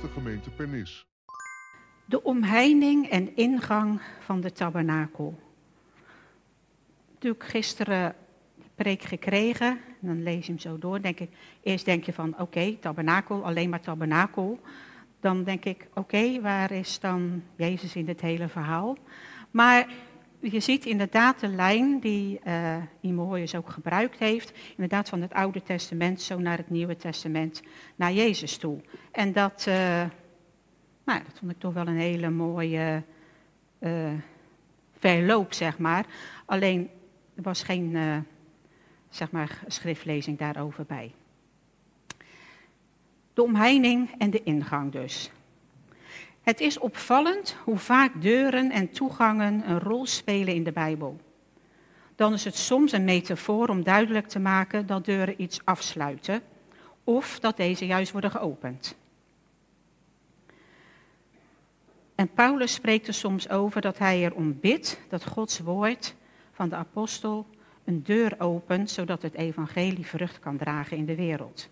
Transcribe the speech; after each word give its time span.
de 0.00 0.08
gemeente 0.08 0.50
Pernis. 0.50 1.06
De 2.04 2.22
omheining 2.22 3.08
en 3.08 3.36
ingang 3.36 4.00
van 4.20 4.40
de 4.40 4.52
tabernakel. 4.52 5.38
Natuurlijk 7.12 7.44
gisteren 7.44 8.14
preek 8.74 9.02
gekregen, 9.02 9.80
dan 10.00 10.22
lees 10.22 10.46
je 10.46 10.52
hem 10.52 10.60
zo 10.60 10.78
door. 10.78 11.00
Denk 11.00 11.20
ik, 11.20 11.30
eerst 11.62 11.84
denk 11.84 12.04
je 12.04 12.12
van 12.12 12.38
oké, 12.38 12.76
tabernakel, 12.76 13.44
alleen 13.44 13.68
maar 13.68 13.80
tabernakel. 13.80 14.60
Dan 15.20 15.44
denk 15.44 15.64
ik, 15.64 15.88
oké, 15.94 16.40
waar 16.40 16.70
is 16.70 17.00
dan 17.00 17.42
Jezus 17.56 17.96
in 17.96 18.04
dit 18.04 18.20
hele 18.20 18.48
verhaal? 18.48 18.96
Maar 19.50 19.86
je 20.40 20.60
ziet 20.60 20.86
inderdaad 20.86 21.40
de 21.40 21.48
lijn 21.48 22.00
die 22.00 22.40
uh, 22.46 22.76
Imoius 23.00 23.54
ook 23.54 23.70
gebruikt 23.70 24.18
heeft, 24.18 24.52
inderdaad 24.70 25.08
van 25.08 25.22
het 25.22 25.32
Oude 25.32 25.62
Testament 25.62 26.20
zo 26.22 26.38
naar 26.38 26.56
het 26.56 26.70
Nieuwe 26.70 26.96
Testament, 26.96 27.62
naar 27.96 28.12
Jezus 28.12 28.56
toe. 28.56 28.80
En 29.12 29.32
dat, 29.32 29.64
uh, 29.68 29.74
nou, 31.04 31.22
dat 31.24 31.38
vond 31.38 31.50
ik 31.50 31.58
toch 31.58 31.74
wel 31.74 31.86
een 31.86 31.98
hele 31.98 32.30
mooie 32.30 33.02
uh, 33.78 34.10
verloop, 34.98 35.52
zeg 35.52 35.78
maar. 35.78 36.06
Alleen, 36.44 36.90
er 37.34 37.42
was 37.42 37.62
geen, 37.62 37.96
zeg 39.08 39.30
maar, 39.30 39.60
schriftlezing 39.66 40.38
daarover 40.38 40.84
bij. 40.86 41.12
De 43.34 43.42
omheining 43.42 44.10
en 44.18 44.30
de 44.30 44.42
ingang 44.42 44.92
dus. 44.92 45.30
Het 46.50 46.60
is 46.60 46.78
opvallend 46.78 47.56
hoe 47.64 47.78
vaak 47.78 48.22
deuren 48.22 48.70
en 48.70 48.90
toegangen 48.90 49.70
een 49.70 49.80
rol 49.80 50.06
spelen 50.06 50.54
in 50.54 50.64
de 50.64 50.72
Bijbel. 50.72 51.20
Dan 52.16 52.32
is 52.32 52.44
het 52.44 52.56
soms 52.56 52.92
een 52.92 53.04
metafoor 53.04 53.68
om 53.68 53.82
duidelijk 53.82 54.28
te 54.28 54.38
maken 54.38 54.86
dat 54.86 55.04
deuren 55.04 55.42
iets 55.42 55.60
afsluiten 55.64 56.42
of 57.04 57.38
dat 57.40 57.56
deze 57.56 57.86
juist 57.86 58.12
worden 58.12 58.30
geopend. 58.30 58.96
En 62.14 62.32
Paulus 62.32 62.72
spreekt 62.72 63.06
er 63.06 63.14
soms 63.14 63.48
over 63.48 63.80
dat 63.80 63.98
hij 63.98 64.24
erom 64.24 64.60
bidt 64.60 65.00
dat 65.08 65.26
Gods 65.26 65.58
woord 65.58 66.14
van 66.52 66.68
de 66.68 66.76
apostel 66.76 67.46
een 67.84 68.02
deur 68.02 68.34
opent, 68.38 68.90
zodat 68.90 69.22
het 69.22 69.34
evangelie 69.34 70.06
vrucht 70.06 70.38
kan 70.38 70.56
dragen 70.56 70.96
in 70.96 71.06
de 71.06 71.16
wereld. 71.16 71.68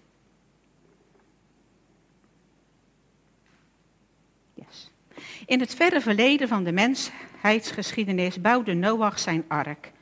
In 5.49 5.61
het 5.61 5.75
verre 5.75 6.01
verleden 6.01 6.49
van 6.49 6.65
de 6.65 6.73
mensheidsgeschiedenis 6.73 8.41
bouwde 8.41 8.75
Noach 8.75 9.19
zijn 9.19 9.45
ark. 9.47 9.93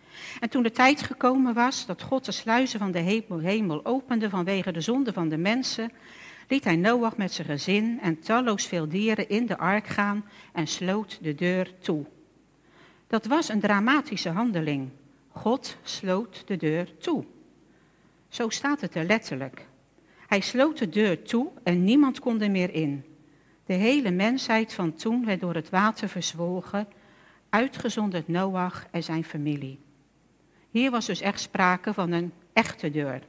En 0.40 0.48
toen 0.48 0.62
de 0.62 0.70
tijd 0.70 1.02
gekomen 1.02 1.54
was 1.54 1.86
dat 1.86 2.02
God 2.02 2.24
de 2.24 2.32
sluizen 2.32 2.78
van 2.78 2.90
de 2.90 2.98
hemel 3.42 3.84
opende 3.84 4.30
vanwege 4.30 4.72
de 4.72 4.80
zonde 4.80 5.12
van 5.12 5.28
de 5.28 5.36
mensen, 5.36 5.92
liet 6.48 6.64
hij 6.64 6.76
Noach 6.76 7.16
met 7.16 7.32
zijn 7.32 7.46
gezin 7.46 7.98
en 8.02 8.20
talloos 8.20 8.66
veel 8.66 8.88
dieren 8.88 9.28
in 9.28 9.46
de 9.46 9.58
ark 9.58 9.86
gaan 9.86 10.24
en 10.52 10.66
sloot 10.66 11.18
de 11.22 11.34
deur 11.34 11.72
toe. 11.78 12.04
Dat 13.06 13.26
was 13.26 13.48
een 13.48 13.60
dramatische 13.60 14.30
handeling. 14.30 14.88
God 15.28 15.76
sloot 15.82 16.42
de 16.46 16.56
deur 16.56 16.98
toe. 16.98 17.24
Zo 18.28 18.48
staat 18.48 18.80
het 18.80 18.94
er 18.94 19.04
letterlijk. 19.04 19.66
Hij 20.26 20.40
sloot 20.40 20.78
de 20.78 20.88
deur 20.88 21.22
toe 21.22 21.48
en 21.62 21.84
niemand 21.84 22.18
kon 22.18 22.40
er 22.40 22.50
meer 22.50 22.74
in. 22.74 23.04
De 23.66 23.74
hele 23.74 24.10
mensheid 24.10 24.72
van 24.74 24.94
toen 24.94 25.24
werd 25.24 25.40
door 25.40 25.54
het 25.54 25.70
water 25.70 26.08
verzwolgen, 26.08 26.88
uitgezonderd 27.48 28.28
Noach 28.28 28.86
en 28.90 29.02
zijn 29.02 29.24
familie. 29.24 29.78
Hier 30.70 30.90
was 30.90 31.06
dus 31.06 31.20
echt 31.20 31.40
sprake 31.40 31.94
van 31.94 32.12
een 32.12 32.32
echte 32.52 32.90
deur. 32.90 33.22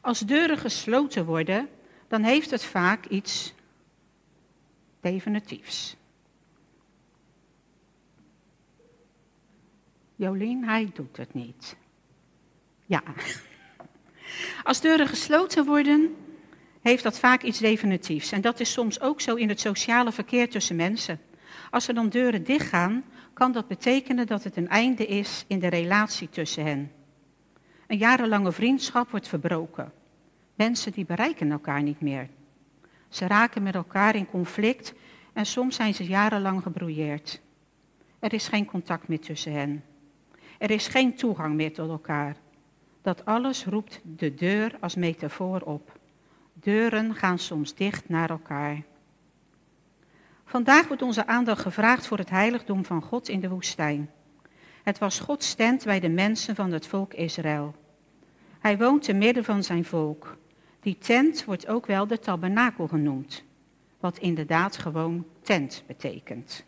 Als 0.00 0.20
deuren 0.20 0.58
gesloten 0.58 1.24
worden, 1.24 1.68
dan 2.08 2.22
heeft 2.22 2.50
het 2.50 2.64
vaak 2.64 3.06
iets 3.06 3.54
definitiefs. 5.00 5.96
Jolien, 10.16 10.64
hij 10.64 10.90
doet 10.94 11.16
het 11.16 11.34
niet. 11.34 11.76
Ja. 12.86 13.02
Als 14.64 14.80
deuren 14.80 15.06
gesloten 15.06 15.64
worden, 15.64 16.16
heeft 16.86 17.02
dat 17.02 17.18
vaak 17.18 17.42
iets 17.42 17.58
definitiefs. 17.58 18.32
En 18.32 18.40
dat 18.40 18.60
is 18.60 18.72
soms 18.72 19.00
ook 19.00 19.20
zo 19.20 19.34
in 19.34 19.48
het 19.48 19.60
sociale 19.60 20.12
verkeer 20.12 20.50
tussen 20.50 20.76
mensen. 20.76 21.20
Als 21.70 21.88
er 21.88 21.94
dan 21.94 22.08
deuren 22.08 22.44
dichtgaan, 22.44 23.04
kan 23.32 23.52
dat 23.52 23.68
betekenen 23.68 24.26
dat 24.26 24.44
het 24.44 24.56
een 24.56 24.68
einde 24.68 25.06
is 25.06 25.44
in 25.46 25.58
de 25.58 25.68
relatie 25.68 26.28
tussen 26.28 26.64
hen. 26.64 26.92
Een 27.86 27.98
jarenlange 27.98 28.52
vriendschap 28.52 29.10
wordt 29.10 29.28
verbroken. 29.28 29.92
Mensen 30.54 30.92
die 30.92 31.04
bereiken 31.04 31.50
elkaar 31.50 31.82
niet 31.82 32.00
meer. 32.00 32.28
Ze 33.08 33.26
raken 33.26 33.62
met 33.62 33.74
elkaar 33.74 34.16
in 34.16 34.26
conflict 34.26 34.94
en 35.32 35.46
soms 35.46 35.76
zijn 35.76 35.94
ze 35.94 36.04
jarenlang 36.04 36.62
gebrouilleerd. 36.62 37.40
Er 38.18 38.32
is 38.32 38.48
geen 38.48 38.66
contact 38.66 39.08
meer 39.08 39.20
tussen 39.20 39.52
hen. 39.52 39.84
Er 40.58 40.70
is 40.70 40.88
geen 40.88 41.14
toegang 41.14 41.54
meer 41.54 41.72
tot 41.72 41.90
elkaar. 41.90 42.36
Dat 43.02 43.24
alles 43.24 43.64
roept 43.64 44.00
de 44.02 44.34
deur 44.34 44.76
als 44.80 44.94
metafoor 44.94 45.60
op. 45.60 45.95
Deuren 46.66 47.14
gaan 47.14 47.38
soms 47.38 47.74
dicht 47.74 48.08
naar 48.08 48.30
elkaar. 48.30 48.82
Vandaag 50.44 50.86
wordt 50.86 51.02
onze 51.02 51.26
aandacht 51.26 51.62
gevraagd 51.62 52.06
voor 52.06 52.18
het 52.18 52.30
heiligdom 52.30 52.84
van 52.84 53.02
God 53.02 53.28
in 53.28 53.40
de 53.40 53.48
woestijn. 53.48 54.10
Het 54.82 54.98
was 54.98 55.20
Gods 55.20 55.54
tent 55.54 55.84
bij 55.84 56.00
de 56.00 56.08
mensen 56.08 56.54
van 56.54 56.72
het 56.72 56.86
volk 56.86 57.14
Israël. 57.14 57.74
Hij 58.58 58.78
woont 58.78 59.02
te 59.02 59.12
midden 59.12 59.44
van 59.44 59.62
zijn 59.62 59.84
volk. 59.84 60.36
Die 60.80 60.98
tent 60.98 61.44
wordt 61.44 61.66
ook 61.66 61.86
wel 61.86 62.06
de 62.06 62.18
tabernakel 62.18 62.88
genoemd, 62.88 63.44
wat 64.00 64.18
inderdaad 64.18 64.76
gewoon 64.76 65.26
tent 65.42 65.84
betekent. 65.86 66.64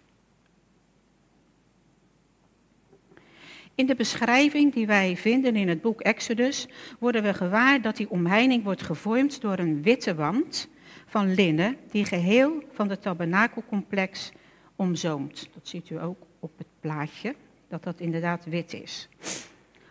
In 3.79 3.87
de 3.87 3.95
beschrijving 3.95 4.73
die 4.73 4.87
wij 4.87 5.17
vinden 5.17 5.57
in 5.57 5.69
het 5.69 5.81
boek 5.81 6.01
Exodus 6.01 6.69
worden 6.99 7.23
we 7.23 7.35
gewaar 7.35 7.83
dat 7.83 7.97
die 7.97 8.11
omheining 8.11 8.65
wordt 8.65 8.83
gevormd 8.83 9.41
door 9.41 9.59
een 9.59 9.83
witte 9.83 10.15
wand 10.15 10.69
van 11.07 11.35
linnen 11.35 11.77
die 11.91 12.05
geheel 12.05 12.63
van 12.73 12.91
het 12.91 13.03
tabernakelcomplex 13.03 14.33
omzoomt. 14.77 15.49
Dat 15.55 15.69
ziet 15.69 15.91
u 15.91 16.01
ook 16.01 16.17
op 16.39 16.59
het 16.59 16.67
plaatje, 16.81 17.35
dat 17.69 17.83
dat 17.83 18.01
inderdaad 18.01 18.45
wit 18.45 18.73
is. 18.73 19.09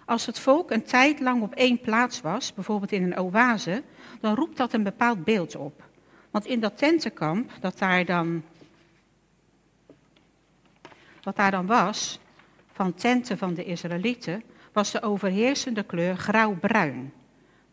Als 0.06 0.26
het 0.26 0.40
volk 0.40 0.72
een 0.72 0.84
tijd 0.84 1.20
lang 1.20 1.42
op 1.42 1.54
één 1.54 1.80
plaats 1.80 2.22
was, 2.22 2.54
bijvoorbeeld 2.54 2.92
in 2.92 3.04
een 3.04 3.20
oase, 3.20 3.84
dan 4.20 4.36
roept 4.36 4.58
dat 4.58 4.74
een 4.74 4.84
bepaald 4.84 5.24
beeld 5.24 5.56
op. 5.56 5.84
Want 6.32 6.46
in 6.46 6.60
dat 6.60 6.78
tentenkamp 6.78 7.52
dat 7.60 7.78
daar 7.78 8.06
dan, 8.06 8.44
wat 11.24 11.36
daar 11.36 11.52
dan 11.52 11.66
was, 11.66 12.20
van 12.78 12.94
tenten 12.94 13.38
van 13.38 13.54
de 13.54 13.64
Israëlieten 13.64 14.44
was 14.74 14.92
de 14.92 15.02
overheersende 15.02 15.84
kleur 15.84 16.18
grauw-bruin. 16.18 17.14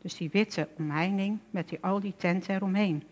Dus 0.03 0.17
die 0.17 0.29
witte 0.33 0.69
omheining 0.79 1.39
met 1.51 1.69
die, 1.69 1.79
al 1.81 2.01
die 2.01 2.15
tenten 2.17 2.55
eromheen. 2.55 3.05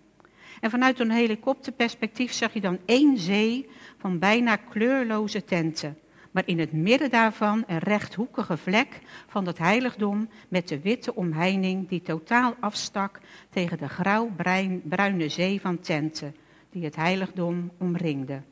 En 0.60 0.70
vanuit 0.70 1.00
een 1.00 1.10
helikopterperspectief 1.10 2.32
zag 2.32 2.52
je 2.52 2.60
dan 2.60 2.78
één 2.84 3.18
zee 3.18 3.68
van 3.98 4.18
bijna 4.18 4.56
kleurloze 4.56 5.44
tenten. 5.44 5.98
Maar 6.30 6.42
in 6.46 6.58
het 6.58 6.72
midden 6.72 7.10
daarvan 7.10 7.64
een 7.66 7.78
rechthoekige 7.78 8.56
vlek 8.56 9.00
van 9.26 9.46
het 9.46 9.58
heiligdom 9.58 10.28
met 10.48 10.68
de 10.68 10.80
witte 10.80 11.14
omheining 11.14 11.88
die 11.88 12.02
totaal 12.02 12.54
afstak 12.60 13.20
tegen 13.50 13.78
de 13.78 13.88
grauw-bruine 13.88 15.28
zee 15.28 15.60
van 15.60 15.78
tenten 15.80 16.34
die 16.70 16.84
het 16.84 16.96
heiligdom 16.96 17.70
omringde. 17.78 18.42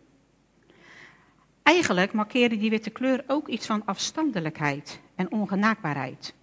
Eigenlijk 1.62 2.12
markeerde 2.12 2.56
die 2.56 2.70
witte 2.70 2.90
kleur 2.90 3.24
ook 3.26 3.48
iets 3.48 3.66
van 3.66 3.82
afstandelijkheid 3.84 5.00
en 5.14 5.32
ongenaakbaarheid. 5.32 6.34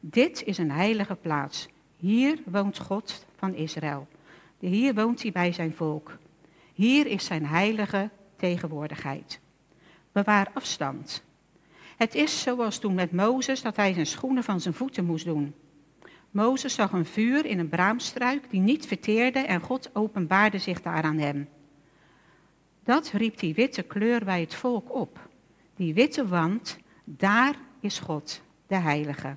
Dit 0.00 0.42
is 0.42 0.58
een 0.58 0.70
heilige 0.70 1.14
plaats. 1.14 1.68
Hier 1.96 2.38
woont 2.44 2.78
God 2.78 3.26
van 3.36 3.54
Israël. 3.54 4.08
Hier 4.58 4.94
woont 4.94 5.22
hij 5.22 5.32
bij 5.32 5.52
zijn 5.52 5.74
volk. 5.74 6.18
Hier 6.72 7.06
is 7.06 7.24
zijn 7.24 7.46
heilige 7.46 8.10
tegenwoordigheid. 8.36 9.40
Bewaar 10.12 10.50
afstand. 10.54 11.22
Het 11.96 12.14
is 12.14 12.42
zoals 12.42 12.78
toen 12.78 12.94
met 12.94 13.12
Mozes 13.12 13.62
dat 13.62 13.76
hij 13.76 13.92
zijn 13.92 14.06
schoenen 14.06 14.44
van 14.44 14.60
zijn 14.60 14.74
voeten 14.74 15.04
moest 15.04 15.24
doen. 15.24 15.54
Mozes 16.30 16.74
zag 16.74 16.92
een 16.92 17.06
vuur 17.06 17.46
in 17.46 17.58
een 17.58 17.68
braamstruik 17.68 18.50
die 18.50 18.60
niet 18.60 18.86
verteerde 18.86 19.38
en 19.38 19.60
God 19.60 19.90
openbaarde 19.92 20.58
zich 20.58 20.82
daar 20.82 21.02
aan 21.02 21.18
hem. 21.18 21.48
Dat 22.84 23.10
riep 23.10 23.38
die 23.38 23.54
witte 23.54 23.82
kleur 23.82 24.24
bij 24.24 24.40
het 24.40 24.54
volk 24.54 24.94
op. 24.94 25.28
Die 25.76 25.94
witte 25.94 26.26
wand, 26.26 26.78
daar 27.04 27.54
is 27.80 27.98
God, 27.98 28.42
de 28.66 28.76
Heilige. 28.76 29.36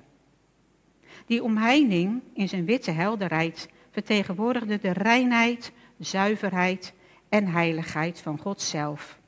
Die 1.26 1.42
omheining 1.42 2.22
in 2.34 2.48
zijn 2.48 2.64
witte 2.64 2.90
helderheid 2.90 3.68
vertegenwoordigde 3.90 4.78
de 4.78 4.90
reinheid, 4.90 5.72
zuiverheid 5.98 6.92
en 7.28 7.46
heiligheid 7.46 8.20
van 8.20 8.38
God 8.38 8.60
zelf. 8.60 9.18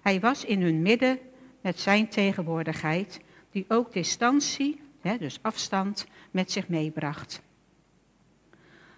Hij 0.00 0.20
was 0.20 0.44
in 0.44 0.62
hun 0.62 0.82
midden 0.82 1.18
met 1.60 1.80
zijn 1.80 2.08
tegenwoordigheid, 2.08 3.20
die 3.50 3.64
ook 3.68 3.92
distantie, 3.92 4.80
dus 5.18 5.38
afstand, 5.42 6.06
met 6.30 6.52
zich 6.52 6.68
meebracht. 6.68 7.42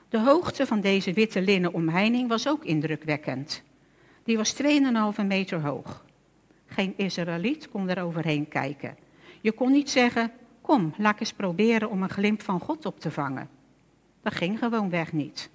De 0.09 0.21
hoogte 0.21 0.67
van 0.67 0.81
deze 0.81 1.13
witte 1.13 1.41
linnen 1.41 1.73
omheining 1.73 2.29
was 2.29 2.49
ook 2.49 2.65
indrukwekkend. 2.65 3.63
Die 4.25 4.37
was 4.37 4.63
2,5 4.63 5.27
meter 5.27 5.61
hoog. 5.61 6.05
Geen 6.67 6.95
Israëliet 6.97 7.69
kon 7.69 7.89
er 7.89 8.03
overheen 8.03 8.49
kijken. 8.49 8.97
Je 9.41 9.53
kon 9.53 9.73
niet 9.73 9.91
zeggen, 9.91 10.33
kom, 10.61 10.95
laat 10.97 11.21
eens 11.21 11.33
proberen 11.33 11.91
om 11.91 12.03
een 12.03 12.11
glimp 12.11 12.43
van 12.43 12.61
God 12.61 12.87
op 12.87 13.01
te 13.01 13.11
vangen. 13.11 13.49
Dat 14.23 14.35
ging 14.35 14.59
gewoonweg 14.59 15.13
niet. 15.13 15.51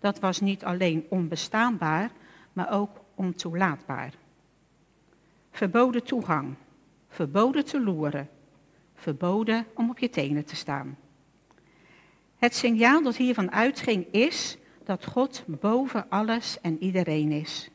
Dat 0.00 0.18
was 0.18 0.40
niet 0.40 0.64
alleen 0.64 1.06
onbestaanbaar, 1.08 2.10
maar 2.52 2.70
ook 2.70 2.90
ontoelaatbaar. 3.14 4.12
Verboden 5.50 6.04
toegang, 6.04 6.54
verboden 7.08 7.64
te 7.64 7.80
loeren, 7.80 8.28
verboden 8.94 9.66
om 9.74 9.90
op 9.90 9.98
je 9.98 10.10
tenen 10.10 10.44
te 10.44 10.56
staan. 10.56 10.96
Het 12.36 12.54
signaal 12.54 13.02
dat 13.02 13.16
hiervan 13.16 13.52
uitging 13.52 14.06
is 14.10 14.58
dat 14.84 15.04
God 15.04 15.44
boven 15.46 16.06
alles 16.08 16.60
en 16.60 16.82
iedereen 16.82 17.32
is. 17.32 17.70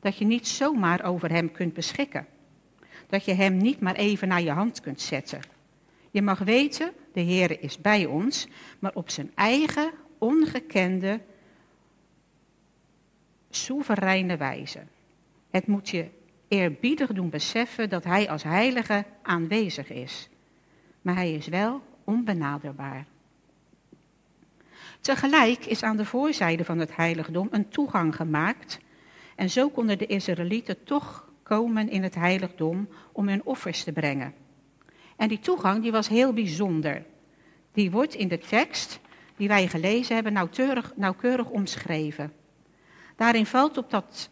Dat 0.00 0.16
je 0.16 0.24
niet 0.24 0.48
zomaar 0.48 1.04
over 1.04 1.30
Hem 1.30 1.52
kunt 1.52 1.74
beschikken. 1.74 2.26
Dat 3.06 3.24
je 3.24 3.34
Hem 3.34 3.56
niet 3.56 3.80
maar 3.80 3.94
even 3.94 4.28
naar 4.28 4.42
je 4.42 4.50
hand 4.50 4.80
kunt 4.80 5.00
zetten. 5.00 5.40
Je 6.10 6.22
mag 6.22 6.38
weten, 6.38 6.92
de 7.12 7.20
Heer 7.20 7.62
is 7.62 7.80
bij 7.80 8.06
ons, 8.06 8.48
maar 8.78 8.94
op 8.94 9.10
zijn 9.10 9.32
eigen, 9.34 9.90
ongekende, 10.18 11.20
soevereine 13.50 14.36
wijze. 14.36 14.80
Het 15.50 15.66
moet 15.66 15.88
je 15.88 16.08
eerbiedig 16.48 17.12
doen 17.12 17.30
beseffen 17.30 17.88
dat 17.88 18.04
Hij 18.04 18.28
als 18.28 18.42
heilige 18.42 19.04
aanwezig 19.22 19.90
is. 19.90 20.28
Maar 21.02 21.14
Hij 21.14 21.32
is 21.32 21.46
wel 21.46 21.82
onbenaderbaar. 22.04 23.06
Tegelijk 25.00 25.66
is 25.66 25.82
aan 25.82 25.96
de 25.96 26.04
voorzijde 26.04 26.64
van 26.64 26.78
het 26.78 26.96
heiligdom 26.96 27.48
een 27.50 27.68
toegang 27.68 28.16
gemaakt. 28.16 28.78
En 29.40 29.50
zo 29.50 29.68
konden 29.68 29.98
de 29.98 30.06
Israëlieten 30.06 30.84
toch 30.84 31.28
komen 31.42 31.88
in 31.88 32.02
het 32.02 32.14
heiligdom 32.14 32.88
om 33.12 33.28
hun 33.28 33.44
offers 33.44 33.84
te 33.84 33.92
brengen. 33.92 34.34
En 35.16 35.28
die 35.28 35.38
toegang 35.38 35.82
die 35.82 35.92
was 35.92 36.08
heel 36.08 36.32
bijzonder. 36.32 37.04
Die 37.72 37.90
wordt 37.90 38.14
in 38.14 38.28
de 38.28 38.38
tekst 38.38 39.00
die 39.36 39.48
wij 39.48 39.68
gelezen 39.68 40.14
hebben 40.14 40.32
nauwkeurig, 40.32 40.92
nauwkeurig 40.96 41.50
omschreven. 41.50 42.32
Daarin 43.16 43.46
valt, 43.46 43.78
op 43.78 43.90
dat, 43.90 44.30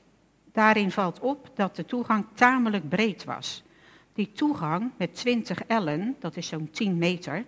daarin 0.52 0.90
valt 0.90 1.20
op 1.20 1.50
dat 1.54 1.76
de 1.76 1.84
toegang 1.84 2.26
tamelijk 2.34 2.88
breed 2.88 3.25
was. 3.25 3.62
Die 4.12 4.32
toegang 4.32 4.90
met 4.96 5.14
20 5.14 5.64
ellen, 5.66 6.16
dat 6.19 6.37
is 6.37 6.46
zo'n 6.46 6.70
10 6.70 6.99
meter, 6.99 7.44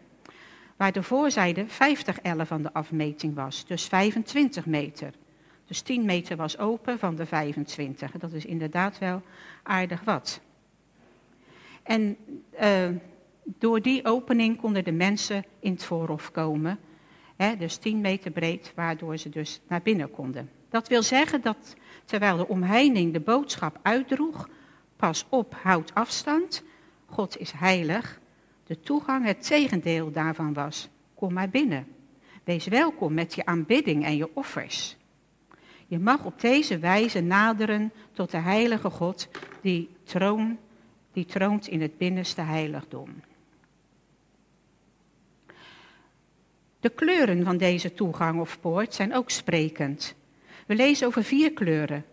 waar 0.77 0.93
de 0.93 1.03
voorzijde 1.03 1.67
50 1.67 2.21
ellen 2.21 2.47
van 2.47 2.63
de 2.63 2.73
afmeting 2.73 3.35
was, 3.35 3.67
dus 3.67 3.87
25 3.87 4.67
meter. 4.67 5.13
Dus 5.71 5.81
10 5.81 6.05
meter 6.05 6.37
was 6.37 6.59
open 6.59 6.99
van 6.99 7.17
de 7.17 7.27
25. 7.27 8.11
Dat 8.11 8.33
is 8.33 8.45
inderdaad 8.45 8.99
wel 8.99 9.23
aardig 9.63 10.05
wat. 10.05 10.41
En 11.83 12.17
uh, 12.63 12.89
door 13.45 13.81
die 13.81 14.05
opening 14.05 14.61
konden 14.61 14.85
de 14.85 14.93
mensen 14.93 15.45
in 15.61 15.73
het 15.73 15.85
voorhof 15.85 16.31
komen. 16.31 16.79
Hè, 17.37 17.57
dus 17.57 17.77
10 17.77 18.01
meter 18.01 18.31
breed, 18.31 18.73
waardoor 18.75 19.17
ze 19.17 19.29
dus 19.29 19.61
naar 19.69 19.83
binnen 19.83 20.11
konden. 20.11 20.51
Dat 20.69 20.89
wil 20.89 21.03
zeggen 21.03 21.41
dat 21.41 21.77
terwijl 22.05 22.37
de 22.37 22.49
omheining 22.49 23.13
de 23.13 23.21
boodschap 23.21 23.79
uitdroeg, 23.83 24.49
pas 24.97 25.27
op, 25.29 25.55
houd 25.63 25.95
afstand, 25.95 26.63
God 27.07 27.39
is 27.39 27.53
heilig, 27.53 28.21
de 28.67 28.81
toegang 28.81 29.25
het 29.25 29.47
tegendeel 29.47 30.11
daarvan 30.11 30.53
was. 30.53 30.89
Kom 31.15 31.33
maar 31.33 31.49
binnen. 31.49 31.87
Wees 32.45 32.67
welkom 32.67 33.15
met 33.15 33.35
je 33.35 33.47
aanbidding 33.47 34.05
en 34.05 34.17
je 34.17 34.35
offers. 34.35 34.99
Je 35.91 35.99
mag 35.99 36.25
op 36.25 36.41
deze 36.41 36.79
wijze 36.79 37.21
naderen 37.21 37.93
tot 38.13 38.31
de 38.31 38.37
heilige 38.37 38.91
God 38.91 39.29
die, 39.63 39.89
troon, 40.03 40.59
die 41.13 41.25
troont 41.25 41.67
in 41.67 41.81
het 41.81 41.99
binnenste 41.99 42.41
heiligdom. 42.41 43.23
De 46.81 46.89
kleuren 46.89 47.45
van 47.45 47.57
deze 47.57 47.95
toegang 47.95 48.41
of 48.41 48.61
poort 48.61 48.95
zijn 48.95 49.15
ook 49.15 49.31
sprekend. 49.31 50.15
We 50.67 50.75
lezen 50.75 51.07
over 51.07 51.25
vier 51.25 51.53
kleuren. 51.53 52.05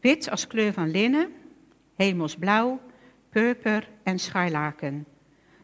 Wit 0.00 0.30
als 0.30 0.46
kleur 0.46 0.72
van 0.72 0.90
linnen, 0.90 1.32
hemelsblauw, 1.96 2.80
purper 3.30 3.88
en 4.02 4.18
scharlaken. 4.18 5.06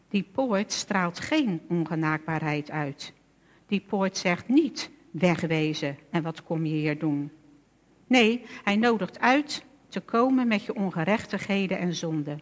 Die 0.09 0.23
poort 0.31 0.71
straalt 0.71 1.19
geen 1.19 1.61
ongenaakbaarheid 1.69 2.71
uit. 2.71 3.13
Die 3.67 3.81
poort 3.87 4.17
zegt 4.17 4.47
niet 4.47 4.89
wegwezen 5.19 5.97
en 6.09 6.23
wat 6.23 6.43
kom 6.43 6.65
je 6.65 6.73
hier 6.73 6.99
doen. 6.99 7.31
Nee, 8.07 8.45
hij 8.63 8.75
nodigt 8.75 9.19
uit 9.19 9.65
te 9.87 9.99
komen 9.99 10.47
met 10.47 10.63
je 10.63 10.75
ongerechtigheden 10.75 11.77
en 11.77 11.95
zonden. 11.95 12.41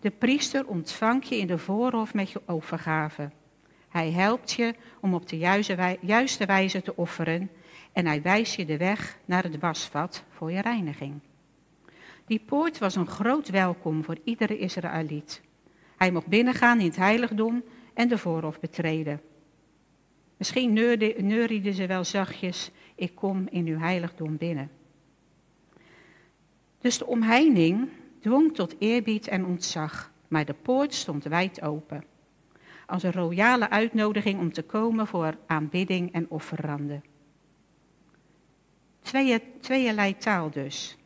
De 0.00 0.10
priester 0.10 0.66
ontvangt 0.66 1.28
je 1.28 1.36
in 1.36 1.46
de 1.46 1.58
voorhof 1.58 2.14
met 2.14 2.30
je 2.30 2.40
overgave. 2.46 3.30
Hij 3.88 4.10
helpt 4.10 4.52
je 4.52 4.74
om 5.00 5.14
op 5.14 5.28
de 5.28 5.38
juiste 6.00 6.46
wijze 6.46 6.82
te 6.82 6.96
offeren 6.96 7.50
en 7.92 8.06
hij 8.06 8.22
wijst 8.22 8.54
je 8.54 8.64
de 8.64 8.76
weg 8.76 9.18
naar 9.24 9.42
het 9.42 9.58
wasvat 9.58 10.24
voor 10.30 10.52
je 10.52 10.60
reiniging. 10.60 11.20
Die 12.26 12.40
poort 12.46 12.78
was 12.78 12.94
een 12.94 13.06
groot 13.06 13.48
welkom 13.48 14.04
voor 14.04 14.18
iedere 14.24 14.58
Israëliet. 14.58 15.42
Hij 15.96 16.10
mocht 16.10 16.26
binnengaan 16.26 16.78
in 16.78 16.86
het 16.86 16.96
heiligdom 16.96 17.62
en 17.94 18.08
de 18.08 18.18
voorhof 18.18 18.60
betreden. 18.60 19.20
Misschien 20.36 20.72
neurieden 21.16 21.74
ze 21.74 21.86
wel 21.86 22.04
zachtjes, 22.04 22.70
ik 22.94 23.14
kom 23.14 23.46
in 23.50 23.66
uw 23.66 23.78
heiligdom 23.78 24.36
binnen. 24.36 24.70
Dus 26.80 26.98
de 26.98 27.06
omheining 27.06 27.88
dwong 28.20 28.54
tot 28.54 28.74
eerbied 28.78 29.28
en 29.28 29.44
ontzag, 29.44 30.12
maar 30.28 30.44
de 30.44 30.54
poort 30.54 30.94
stond 30.94 31.24
wijd 31.24 31.62
open. 31.62 32.04
Als 32.86 33.02
een 33.02 33.12
royale 33.12 33.70
uitnodiging 33.70 34.40
om 34.40 34.52
te 34.52 34.62
komen 34.62 35.06
voor 35.06 35.38
aanbidding 35.46 36.12
en 36.12 36.30
offeranden. 36.30 37.04
Twee, 39.02 39.42
tweeërlei 39.60 40.16
taal 40.16 40.50
dus. 40.50 40.96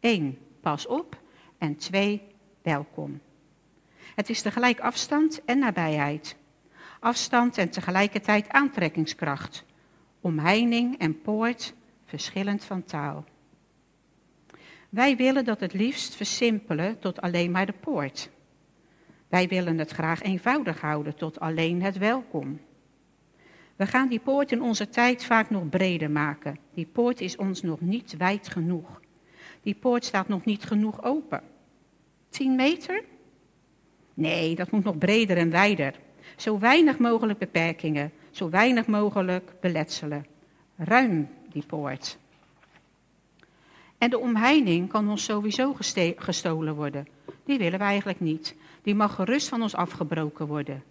Eén, 0.00 0.38
pas 0.60 0.86
op. 0.86 1.20
En 1.58 1.76
twee, 1.76 2.22
welkom. 2.62 3.20
Het 4.14 4.28
is 4.28 4.42
tegelijk 4.42 4.80
afstand 4.80 5.44
en 5.44 5.58
nabijheid. 5.58 6.36
Afstand 7.00 7.58
en 7.58 7.70
tegelijkertijd 7.70 8.48
aantrekkingskracht. 8.48 9.64
Omheining 10.20 10.98
en 10.98 11.20
poort, 11.20 11.74
verschillend 12.04 12.64
van 12.64 12.84
taal. 12.84 13.24
Wij 14.88 15.16
willen 15.16 15.44
dat 15.44 15.60
het 15.60 15.72
liefst 15.72 16.14
versimpelen 16.14 16.98
tot 16.98 17.20
alleen 17.20 17.50
maar 17.50 17.66
de 17.66 17.74
poort. 17.80 18.30
Wij 19.28 19.48
willen 19.48 19.78
het 19.78 19.90
graag 19.90 20.22
eenvoudig 20.22 20.80
houden 20.80 21.14
tot 21.14 21.40
alleen 21.40 21.82
het 21.82 21.98
welkom. 21.98 22.60
We 23.76 23.86
gaan 23.86 24.08
die 24.08 24.20
poort 24.20 24.52
in 24.52 24.62
onze 24.62 24.88
tijd 24.88 25.24
vaak 25.24 25.50
nog 25.50 25.68
breder 25.68 26.10
maken. 26.10 26.58
Die 26.74 26.86
poort 26.86 27.20
is 27.20 27.36
ons 27.36 27.62
nog 27.62 27.80
niet 27.80 28.16
wijd 28.16 28.48
genoeg. 28.48 29.00
Die 29.62 29.74
poort 29.74 30.04
staat 30.04 30.28
nog 30.28 30.44
niet 30.44 30.64
genoeg 30.64 31.02
open. 31.02 31.42
10 32.28 32.56
meter? 32.56 33.04
Nee, 34.14 34.54
dat 34.54 34.70
moet 34.70 34.84
nog 34.84 34.98
breder 34.98 35.36
en 35.36 35.50
wijder. 35.50 35.94
Zo 36.38 36.58
weinig 36.58 36.98
mogelijk 36.98 37.38
beperkingen, 37.38 38.12
zo 38.30 38.50
weinig 38.50 38.86
mogelijk 38.86 39.52
beletselen. 39.60 40.26
Ruim 40.76 41.28
die 41.52 41.64
poort. 41.66 42.18
En 43.98 44.10
de 44.10 44.18
omheining 44.18 44.88
kan 44.88 45.10
ons 45.10 45.24
sowieso 45.24 45.76
gestolen 46.16 46.74
worden. 46.74 47.08
Die 47.44 47.58
willen 47.58 47.78
we 47.78 47.84
eigenlijk 47.84 48.20
niet. 48.20 48.56
Die 48.82 48.94
mag 48.94 49.14
gerust 49.14 49.48
van 49.48 49.62
ons 49.62 49.74
afgebroken 49.74 50.46
worden. 50.46 50.82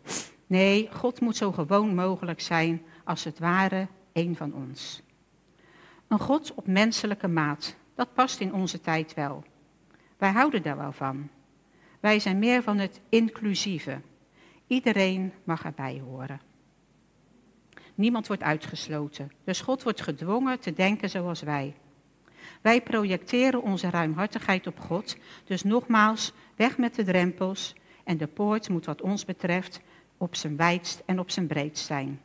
Nee, 0.47 0.89
God 0.93 1.19
moet 1.19 1.37
zo 1.37 1.51
gewoon 1.51 1.95
mogelijk 1.95 2.41
zijn 2.41 2.81
als 3.03 3.23
het 3.23 3.39
ware 3.39 3.87
een 4.13 4.35
van 4.35 4.53
ons. 4.53 5.01
Een 6.07 6.19
God 6.19 6.53
op 6.53 6.67
menselijke 6.67 7.27
maat, 7.27 7.75
dat 7.95 8.13
past 8.13 8.39
in 8.39 8.53
onze 8.53 8.81
tijd 8.81 9.13
wel. 9.13 9.43
Wij 10.17 10.31
houden 10.31 10.61
daar 10.61 10.77
wel 10.77 10.91
van. 10.91 11.29
Wij 11.99 12.19
zijn 12.19 12.39
meer 12.39 12.63
van 12.63 12.77
het 12.77 12.99
inclusieve. 13.09 13.99
Iedereen 14.67 15.33
mag 15.43 15.63
erbij 15.63 16.01
horen. 16.05 16.41
Niemand 17.95 18.27
wordt 18.27 18.43
uitgesloten, 18.43 19.31
dus 19.43 19.61
God 19.61 19.83
wordt 19.83 20.01
gedwongen 20.01 20.59
te 20.59 20.73
denken 20.73 21.09
zoals 21.09 21.41
wij. 21.41 21.75
Wij 22.61 22.81
projecteren 22.81 23.61
onze 23.61 23.89
ruimhartigheid 23.89 24.67
op 24.67 24.79
God, 24.79 25.17
dus 25.45 25.63
nogmaals, 25.63 26.33
weg 26.55 26.77
met 26.77 26.95
de 26.95 27.03
drempels 27.03 27.75
en 28.03 28.17
de 28.17 28.27
poort 28.27 28.69
moet 28.69 28.85
wat 28.85 29.01
ons 29.01 29.25
betreft 29.25 29.81
op 30.17 30.35
zijn 30.35 30.57
wijdst 30.57 31.03
en 31.05 31.19
op 31.19 31.29
zijn 31.29 31.47
breedst 31.47 31.85
zijn. 31.85 32.21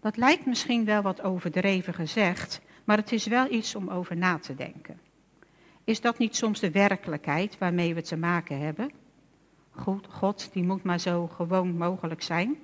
Dat 0.00 0.16
lijkt 0.16 0.46
misschien 0.46 0.84
wel 0.84 1.02
wat 1.02 1.22
overdreven 1.22 1.94
gezegd, 1.94 2.60
maar 2.84 2.96
het 2.96 3.12
is 3.12 3.26
wel 3.26 3.52
iets 3.52 3.74
om 3.74 3.88
over 3.88 4.16
na 4.16 4.38
te 4.38 4.54
denken. 4.54 5.00
Is 5.84 6.00
dat 6.00 6.18
niet 6.18 6.36
soms 6.36 6.60
de 6.60 6.70
werkelijkheid 6.70 7.58
waarmee 7.58 7.94
we 7.94 8.02
te 8.02 8.16
maken 8.16 8.58
hebben? 8.58 8.90
Goed, 9.76 10.06
God, 10.10 10.48
die 10.52 10.62
moet 10.62 10.82
maar 10.82 11.00
zo 11.00 11.26
gewoon 11.26 11.76
mogelijk 11.76 12.22
zijn. 12.22 12.56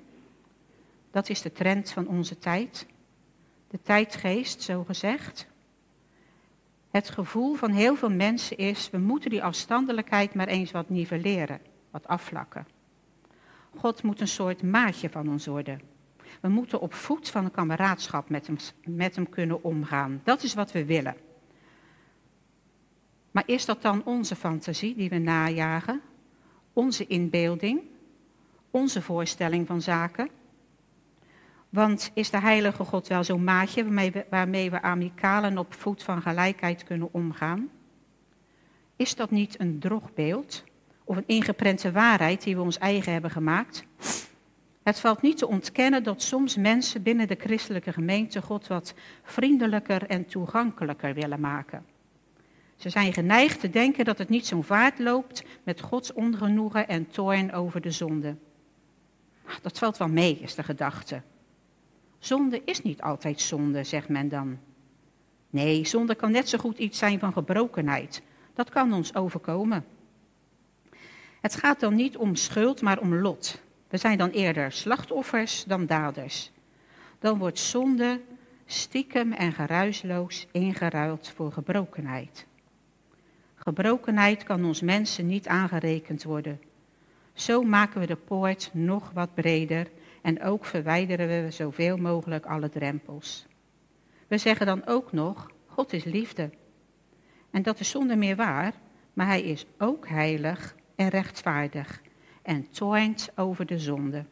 Dat 1.10 1.28
is 1.28 1.42
de 1.42 1.52
trend 1.52 1.90
van 1.90 2.06
onze 2.06 2.38
tijd. 2.38 2.86
De 3.68 3.82
tijdgeest, 3.82 4.62
zo 4.62 4.84
gezegd. 4.84 5.46
Het 6.90 7.10
gevoel 7.10 7.54
van 7.54 7.70
heel 7.70 7.96
veel 7.96 8.10
mensen 8.10 8.56
is, 8.56 8.90
we 8.90 8.98
moeten 8.98 9.30
die 9.30 9.42
afstandelijkheid 9.42 10.34
maar 10.34 10.48
eens 10.48 10.70
wat 10.70 10.88
nivelleren, 10.88 11.60
wat 11.90 12.06
afvlakken. 12.06 12.66
God 13.76 14.02
moet 14.02 14.20
een 14.20 14.28
soort 14.28 14.62
maatje 14.62 15.10
van 15.10 15.28
ons 15.28 15.46
worden. 15.46 15.80
We 16.40 16.48
moeten 16.48 16.80
op 16.80 16.94
voet 16.94 17.28
van 17.28 17.44
een 17.44 17.50
kameraadschap 17.50 18.28
met 18.28 18.46
hem, 18.46 18.56
met 18.84 19.16
hem 19.16 19.28
kunnen 19.28 19.64
omgaan. 19.64 20.20
Dat 20.24 20.42
is 20.42 20.54
wat 20.54 20.72
we 20.72 20.84
willen. 20.84 21.16
Maar 23.30 23.44
is 23.46 23.64
dat 23.64 23.82
dan 23.82 24.04
onze 24.04 24.36
fantasie 24.36 24.94
die 24.94 25.08
we 25.08 25.18
najagen? 25.18 26.00
Onze 26.72 27.06
inbeelding? 27.06 27.80
Onze 28.70 29.02
voorstelling 29.02 29.66
van 29.66 29.82
zaken? 29.82 30.28
Want 31.68 32.10
is 32.14 32.30
de 32.30 32.40
heilige 32.40 32.84
God 32.84 33.08
wel 33.08 33.24
zo'n 33.24 33.44
maatje 33.44 33.82
waarmee 33.82 34.10
we, 34.10 34.26
waarmee 34.30 34.70
we 34.70 34.80
en 34.80 35.58
op 35.58 35.74
voet 35.74 36.02
van 36.02 36.22
gelijkheid 36.22 36.84
kunnen 36.84 37.08
omgaan? 37.12 37.70
Is 38.96 39.14
dat 39.14 39.30
niet 39.30 39.60
een 39.60 39.78
drogbeeld 39.78 40.64
of 41.04 41.16
een 41.16 41.26
ingeprente 41.26 41.92
waarheid 41.92 42.42
die 42.42 42.56
we 42.56 42.62
ons 42.62 42.78
eigen 42.78 43.12
hebben 43.12 43.30
gemaakt? 43.30 43.84
Het 44.82 45.00
valt 45.00 45.22
niet 45.22 45.38
te 45.38 45.48
ontkennen 45.48 46.02
dat 46.02 46.22
soms 46.22 46.56
mensen 46.56 47.02
binnen 47.02 47.28
de 47.28 47.36
christelijke 47.38 47.92
gemeente 47.92 48.42
God 48.42 48.66
wat 48.66 48.94
vriendelijker 49.22 50.06
en 50.06 50.26
toegankelijker 50.26 51.14
willen 51.14 51.40
maken. 51.40 51.84
Ze 52.82 52.90
zijn 52.90 53.12
geneigd 53.12 53.60
te 53.60 53.70
denken 53.70 54.04
dat 54.04 54.18
het 54.18 54.28
niet 54.28 54.46
zo'n 54.46 54.64
vaart 54.64 54.98
loopt 54.98 55.44
met 55.62 55.80
Gods 55.80 56.12
ongenoegen 56.12 56.88
en 56.88 57.08
toorn 57.10 57.52
over 57.52 57.80
de 57.80 57.90
zonde. 57.90 58.36
Dat 59.60 59.78
valt 59.78 59.96
wel 59.96 60.08
mee, 60.08 60.38
is 60.38 60.54
de 60.54 60.62
gedachte. 60.62 61.22
Zonde 62.18 62.62
is 62.64 62.82
niet 62.82 63.02
altijd 63.02 63.40
zonde, 63.40 63.84
zegt 63.84 64.08
men 64.08 64.28
dan. 64.28 64.58
Nee, 65.50 65.86
zonde 65.86 66.14
kan 66.14 66.30
net 66.30 66.48
zo 66.48 66.58
goed 66.58 66.78
iets 66.78 66.98
zijn 66.98 67.18
van 67.18 67.32
gebrokenheid. 67.32 68.22
Dat 68.54 68.70
kan 68.70 68.92
ons 68.92 69.14
overkomen. 69.14 69.84
Het 71.40 71.54
gaat 71.54 71.80
dan 71.80 71.94
niet 71.94 72.16
om 72.16 72.34
schuld, 72.34 72.80
maar 72.80 73.00
om 73.00 73.14
lot. 73.14 73.62
We 73.88 73.96
zijn 73.96 74.18
dan 74.18 74.30
eerder 74.30 74.72
slachtoffers 74.72 75.64
dan 75.64 75.86
daders. 75.86 76.50
Dan 77.18 77.38
wordt 77.38 77.58
zonde 77.58 78.20
stiekem 78.66 79.32
en 79.32 79.52
geruisloos 79.52 80.46
ingeruild 80.52 81.32
voor 81.34 81.52
gebrokenheid. 81.52 82.46
Gebrokenheid 83.64 84.42
kan 84.42 84.64
ons 84.64 84.80
mensen 84.80 85.26
niet 85.26 85.46
aangerekend 85.46 86.22
worden. 86.22 86.60
Zo 87.32 87.62
maken 87.62 88.00
we 88.00 88.06
de 88.06 88.16
poort 88.16 88.70
nog 88.72 89.10
wat 89.14 89.34
breder 89.34 89.86
en 90.22 90.42
ook 90.42 90.64
verwijderen 90.64 91.44
we 91.44 91.50
zoveel 91.50 91.96
mogelijk 91.96 92.46
alle 92.46 92.68
drempels. 92.68 93.46
We 94.28 94.38
zeggen 94.38 94.66
dan 94.66 94.86
ook 94.86 95.12
nog, 95.12 95.50
God 95.66 95.92
is 95.92 96.04
liefde. 96.04 96.50
En 97.50 97.62
dat 97.62 97.80
is 97.80 97.90
zonder 97.90 98.18
meer 98.18 98.36
waar, 98.36 98.72
maar 99.12 99.26
hij 99.26 99.42
is 99.42 99.66
ook 99.78 100.08
heilig 100.08 100.74
en 100.96 101.08
rechtvaardig 101.08 102.02
en 102.42 102.70
toornt 102.70 103.30
over 103.36 103.66
de 103.66 103.78
zonde. 103.78 104.24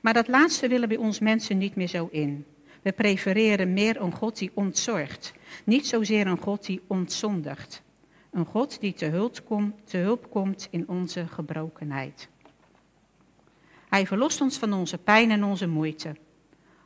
Maar 0.00 0.14
dat 0.14 0.28
laatste 0.28 0.68
willen 0.68 0.88
bij 0.88 0.96
ons 0.96 1.18
mensen 1.18 1.58
niet 1.58 1.74
meer 1.74 1.88
zo 1.88 2.08
in. 2.10 2.46
We 2.82 2.92
prefereren 2.92 3.72
meer 3.72 4.00
een 4.00 4.12
God 4.12 4.38
die 4.38 4.50
ontzorgt, 4.54 5.32
niet 5.64 5.86
zozeer 5.86 6.26
een 6.26 6.38
God 6.38 6.66
die 6.66 6.80
ontzondigt. 6.86 7.86
Een 8.38 8.46
God 8.46 8.80
die 8.80 8.92
te 8.92 9.04
hulp, 9.04 9.44
komt, 9.44 9.74
te 9.84 9.96
hulp 9.96 10.30
komt 10.30 10.68
in 10.70 10.88
onze 10.88 11.26
gebrokenheid. 11.26 12.28
Hij 13.88 14.06
verlost 14.06 14.40
ons 14.40 14.58
van 14.58 14.72
onze 14.72 14.98
pijn 14.98 15.30
en 15.30 15.44
onze 15.44 15.66
moeite. 15.66 16.16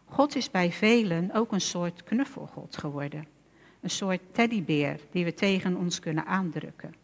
God 0.04 0.36
is 0.36 0.50
bij 0.50 0.72
velen 0.72 1.32
ook 1.32 1.52
een 1.52 1.60
soort 1.60 2.02
knuffelgod 2.02 2.76
geworden. 2.76 3.26
Een 3.80 3.90
soort 3.90 4.20
teddybeer 4.30 5.00
die 5.10 5.24
we 5.24 5.34
tegen 5.34 5.76
ons 5.76 6.00
kunnen 6.00 6.26
aandrukken. 6.26 6.94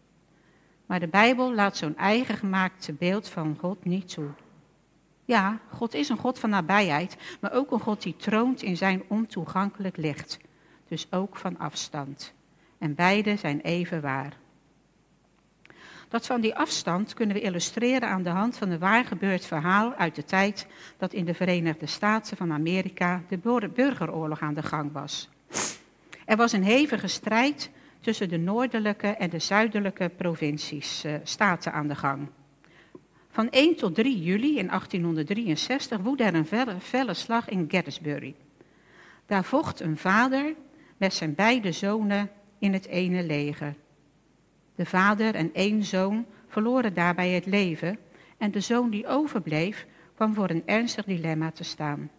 Maar 0.86 1.00
de 1.00 1.08
Bijbel 1.08 1.54
laat 1.54 1.76
zo'n 1.76 1.96
eigen 1.96 2.36
gemaakte 2.36 2.92
beeld 2.92 3.28
van 3.28 3.56
God 3.60 3.84
niet 3.84 4.12
toe. 4.12 4.30
Ja, 5.24 5.60
God 5.70 5.94
is 5.94 6.08
een 6.08 6.18
God 6.18 6.38
van 6.38 6.50
nabijheid, 6.50 7.16
maar 7.40 7.52
ook 7.52 7.70
een 7.70 7.80
God 7.80 8.02
die 8.02 8.16
troont 8.16 8.62
in 8.62 8.76
zijn 8.76 9.02
ontoegankelijk 9.08 9.96
licht. 9.96 10.38
Dus 10.86 11.12
ook 11.12 11.36
van 11.36 11.58
afstand. 11.58 12.36
En 12.78 12.94
beide 12.94 13.36
zijn 13.36 13.60
even 13.60 14.00
waar. 14.00 14.36
Dat 16.08 16.26
van 16.26 16.40
die 16.40 16.54
afstand 16.54 17.14
kunnen 17.14 17.36
we 17.36 17.42
illustreren 17.42 18.08
aan 18.08 18.22
de 18.22 18.30
hand 18.30 18.56
van 18.56 18.70
een 18.70 18.78
waar 18.78 19.04
gebeurd 19.04 19.44
verhaal 19.44 19.94
uit 19.94 20.14
de 20.14 20.24
tijd 20.24 20.66
dat 20.96 21.12
in 21.12 21.24
de 21.24 21.34
Verenigde 21.34 21.86
Staten 21.86 22.36
van 22.36 22.52
Amerika 22.52 23.22
de 23.28 23.68
burgeroorlog 23.74 24.40
aan 24.40 24.54
de 24.54 24.62
gang 24.62 24.92
was. 24.92 25.28
Er 26.24 26.36
was 26.36 26.52
een 26.52 26.64
hevige 26.64 27.06
strijd 27.06 27.70
tussen 28.00 28.28
de 28.28 28.38
noordelijke 28.38 29.06
en 29.06 29.30
de 29.30 29.38
zuidelijke 29.38 30.08
provincies, 30.08 31.04
uh, 31.04 31.14
staten 31.22 31.72
aan 31.72 31.88
de 31.88 31.94
gang. 31.94 32.28
Van 33.30 33.50
1 33.50 33.76
tot 33.76 33.94
3 33.94 34.22
juli 34.22 34.58
in 34.58 34.66
1863 34.66 35.98
woedde 35.98 36.24
er 36.24 36.34
een 36.34 36.46
felle, 36.46 36.80
felle 36.80 37.14
slag 37.14 37.48
in 37.48 37.64
Gettysburg. 37.68 38.32
Daar 39.26 39.44
vocht 39.44 39.80
een 39.80 39.96
vader 39.96 40.54
met 40.96 41.14
zijn 41.14 41.34
beide 41.34 41.72
zonen 41.72 42.30
in 42.58 42.72
het 42.72 42.86
ene 42.86 43.22
leger. 43.22 43.74
De 44.74 44.86
vader 44.86 45.34
en 45.34 45.50
één 45.54 45.84
zoon 45.84 46.26
verloren 46.48 46.94
daarbij 46.94 47.30
het 47.30 47.46
leven 47.46 47.98
en 48.38 48.50
de 48.50 48.60
zoon 48.60 48.90
die 48.90 49.06
overbleef 49.06 49.86
kwam 50.14 50.34
voor 50.34 50.50
een 50.50 50.62
ernstig 50.66 51.04
dilemma 51.04 51.50
te 51.50 51.64
staan. 51.64 52.10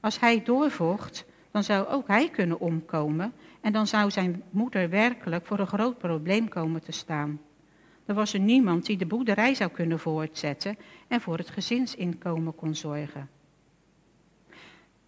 Als 0.00 0.20
hij 0.20 0.42
doorvocht, 0.42 1.24
dan 1.50 1.64
zou 1.64 1.86
ook 1.86 2.06
hij 2.06 2.28
kunnen 2.30 2.60
omkomen 2.60 3.32
en 3.60 3.72
dan 3.72 3.86
zou 3.86 4.10
zijn 4.10 4.42
moeder 4.50 4.88
werkelijk 4.88 5.46
voor 5.46 5.58
een 5.58 5.66
groot 5.66 5.98
probleem 5.98 6.48
komen 6.48 6.82
te 6.82 6.92
staan. 6.92 7.40
Er 8.06 8.14
was 8.14 8.32
er 8.34 8.40
niemand 8.40 8.86
die 8.86 8.96
de 8.96 9.06
boerderij 9.06 9.54
zou 9.54 9.70
kunnen 9.70 9.98
voortzetten 9.98 10.78
en 11.08 11.20
voor 11.20 11.36
het 11.36 11.50
gezinsinkomen 11.50 12.54
kon 12.54 12.74
zorgen. 12.74 13.28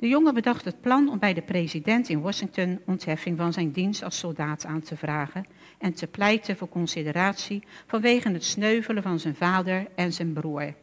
De 0.03 0.09
jongen 0.09 0.35
bedacht 0.35 0.65
het 0.65 0.81
plan 0.81 1.09
om 1.09 1.19
bij 1.19 1.35
de 1.35 1.43
president 1.43 2.09
in 2.09 2.21
Washington 2.21 2.81
ontheffing 2.87 3.37
van 3.37 3.53
zijn 3.53 3.71
dienst 3.71 4.03
als 4.03 4.19
soldaat 4.19 4.65
aan 4.65 4.81
te 4.81 4.97
vragen 4.97 5.47
en 5.79 5.95
te 5.95 6.07
pleiten 6.07 6.57
voor 6.57 6.69
consideratie 6.69 7.63
vanwege 7.87 8.31
het 8.31 8.45
sneuvelen 8.45 9.03
van 9.03 9.19
zijn 9.19 9.35
vader 9.35 9.87
en 9.95 10.13
zijn 10.13 10.33
broer. 10.33 10.75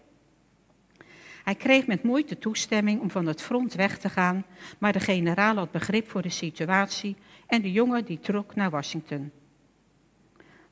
Hij 1.44 1.56
kreeg 1.56 1.88
met 1.88 2.04
moeite 2.04 2.38
toestemming 2.38 3.02
om 3.02 3.12
van 3.12 3.26
het 3.26 3.42
front 3.42 3.74
weg 3.74 3.98
te 3.98 4.10
gaan, 4.10 4.46
maar 4.78 4.94
de 4.94 5.00
generaal 5.00 5.56
had 5.56 5.72
begrip 5.72 6.10
voor 6.10 6.22
de 6.22 6.30
situatie 6.30 7.16
en 7.48 7.62
de 7.62 7.72
jongen 7.72 8.06
die 8.06 8.20
trok 8.20 8.56
naar 8.56 8.70
Washington. 8.70 9.32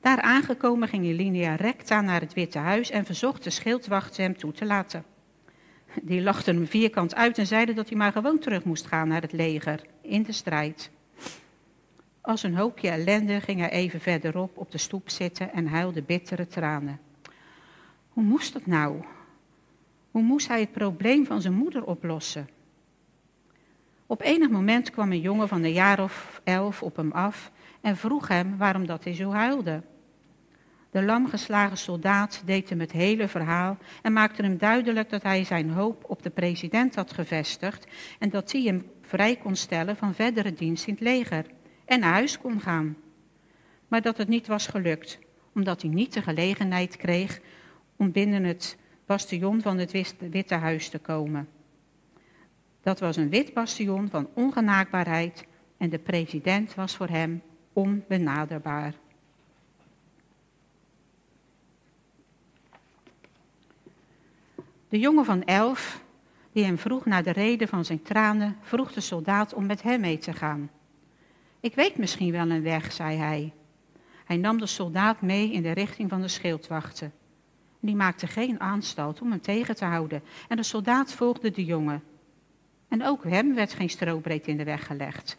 Daar 0.02 0.22
aangekomen 0.22 0.88
ging 0.88 1.06
Linia 1.06 1.56
recta 1.56 2.02
naar 2.02 2.22
het 2.22 2.34
Witte 2.34 2.60
Huis 2.60 2.90
en 2.90 3.06
verzocht 3.06 3.44
de 3.44 3.50
schildwacht 3.50 4.18
hem 4.18 4.38
toe 4.38 4.52
te 4.52 4.66
laten. 4.66 5.17
Die 6.04 6.22
lachten 6.22 6.56
hem 6.56 6.68
vierkant 6.68 7.16
uit 7.16 7.38
en 7.38 7.48
zeiden 7.48 7.76
dat 7.76 7.90
hij 7.90 7.98
maar 7.98 8.12
gewoon 8.12 8.40
terug 8.40 8.64
moest 8.64 8.86
gaan 8.86 9.08
naar 9.08 9.22
het 9.22 9.32
leger, 9.32 9.82
in 10.02 10.24
de 10.24 10.32
strijd. 10.32 10.90
Als 12.22 12.44
een 12.44 12.56
hoopje 12.56 12.90
ellende 12.90 13.42
ging 13.42 13.60
hij 13.60 13.70
even 13.70 14.00
verderop 14.00 14.58
op 14.58 14.72
de 14.72 14.78
stoep 14.78 15.10
zitten 15.10 15.54
en 15.54 15.68
huilde 15.68 16.02
bittere 16.02 16.48
tranen. 16.48 17.00
Hoe 18.10 18.24
moest 18.24 18.54
dat 18.54 18.66
nou? 18.66 19.04
Hoe 20.12 20.22
moest 20.22 20.48
hij 20.48 20.60
het 20.60 20.72
probleem 20.72 21.26
van 21.26 21.42
zijn 21.42 21.54
moeder 21.54 21.84
oplossen? 21.84 22.50
Op 24.06 24.22
enig 24.22 24.50
moment 24.50 24.90
kwam 24.90 25.12
een 25.12 25.22
jongen 25.22 25.48
van 25.48 25.64
een 25.64 25.74
jaar 25.74 26.04
of 26.04 26.42
elf 26.44 26.84
op 26.84 26.96
hem 26.96 27.12
af 27.12 27.52
en 27.82 27.98
vroeg 27.98 28.28
hem 28.28 28.58
waarom 28.58 28.86
dat 28.86 29.04
hij 29.04 29.14
zo 29.14 29.32
huilde. 29.32 29.82
De 30.92 31.04
lamgeslagen 31.04 31.78
soldaat 31.78 32.42
deed 32.46 32.70
hem 32.70 32.80
het 32.80 32.92
hele 32.92 33.28
verhaal 33.28 33.78
en 34.02 34.14
maakte 34.14 34.42
hem 34.42 34.58
duidelijk 34.58 35.10
dat 35.10 35.24
hij 35.24 35.44
zijn 35.44 35.70
hoop 35.70 36.04
op 36.08 36.24
de 36.24 36.30
president 36.30 36.96
had 36.96 37.12
gevestigd 37.12 37.88
en 38.20 38.30
dat 38.30 38.52
hij 38.52 38.62
hem 38.62 38.92
vrij 39.02 39.36
kon 39.36 39.56
stellen 39.56 39.98
van 39.98 40.14
verdere 40.14 40.54
dienst 40.54 40.88
in 40.88 40.94
het 40.94 41.04
leger 41.04 41.46
en 41.86 42.00
naar 42.00 42.14
huis 42.14 42.40
kon 42.40 42.62
gaan. 42.62 42.98
Maar 43.88 44.02
dat 44.02 44.18
het 44.18 44.28
niet 44.28 44.48
was 44.48 44.68
gelukt, 44.68 45.20
omdat 45.54 45.82
hij 45.82 45.92
niet 45.92 46.14
de 46.14 46.22
gelegenheid 46.22 46.98
kreeg 46.98 47.40
om 47.96 48.12
binnen 48.12 48.44
het 48.44 48.78
bastion 49.06 49.62
van 49.62 49.78
het 49.78 50.16
Witte 50.20 50.56
Huis 50.56 50.90
te 50.90 51.00
komen. 51.00 51.48
Dat 52.82 53.00
was 53.00 53.16
een 53.16 53.30
wit 53.30 53.54
bastion 53.54 54.10
van 54.10 54.30
ongenaakbaarheid 54.34 55.46
en 55.78 55.90
de 55.90 56.00
president 56.00 56.76
was 56.76 56.96
voor 56.96 57.08
hem 57.08 57.42
onbenaderbaar. 57.74 58.94
De 64.90 65.00
jongen 65.00 65.26
van 65.26 65.44
elf, 65.44 66.04
die 66.52 66.64
hem 66.64 66.78
vroeg 66.78 67.06
naar 67.06 67.24
de 67.24 67.32
reden 67.32 67.68
van 67.68 67.86
zijn 67.86 68.02
tranen, 68.02 68.58
vroeg 68.62 68.94
de 68.94 69.02
soldaat 69.02 69.54
om 69.54 69.66
met 69.66 69.82
hem 69.82 70.00
mee 70.00 70.18
te 70.18 70.34
gaan. 70.34 70.70
Ik 71.60 71.76
weet 71.76 71.98
misschien 71.98 72.32
wel 72.32 72.50
een 72.50 72.62
weg, 72.62 72.92
zei 72.92 73.18
hij. 73.18 73.54
Hij 74.26 74.38
nam 74.38 74.58
de 74.58 74.66
soldaat 74.66 75.22
mee 75.22 75.52
in 75.52 75.62
de 75.62 75.72
richting 75.72 76.10
van 76.10 76.22
de 76.22 76.28
schildwachten. 76.28 77.14
die 77.80 77.96
maakte 77.96 78.28
geen 78.28 78.60
aanstalt 78.60 79.22
om 79.22 79.30
hem 79.32 79.42
tegen 79.42 79.76
te 79.76 79.86
houden. 79.86 80.24
En 80.48 80.58
de 80.58 80.64
soldaat 80.64 81.14
volgde 81.14 81.52
de 81.52 81.66
jongen. 81.66 82.04
En 82.88 83.04
ook 83.04 83.24
hem 83.24 83.56
werd 83.56 83.74
geen 83.74 83.90
strobreed 83.90 84.48
in 84.48 84.58
de 84.58 84.64
weg 84.64 84.86
gelegd. 84.86 85.38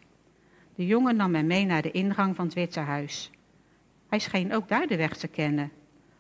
De 0.75 0.87
jongen 0.87 1.17
nam 1.17 1.35
hem 1.35 1.47
mee 1.47 1.65
naar 1.65 1.83
de 1.83 1.91
ingang 1.91 2.37
van 2.37 2.45
het 2.45 2.55
Witte 2.55 2.81
Huis. 2.81 3.31
Hij 4.09 4.19
scheen 4.19 4.55
ook 4.55 4.69
daar 4.69 4.87
de 4.87 4.97
weg 4.97 5.17
te 5.17 5.29
kennen, 5.29 5.73